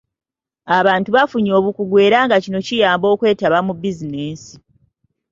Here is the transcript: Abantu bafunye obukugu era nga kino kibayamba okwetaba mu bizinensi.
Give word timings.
Abantu 0.77 1.09
bafunye 1.15 1.51
obukugu 1.59 1.95
era 2.05 2.17
nga 2.25 2.37
kino 2.43 2.59
kibayamba 2.67 3.07
okwetaba 3.13 3.57
mu 3.67 3.73
bizinensi. 3.81 4.53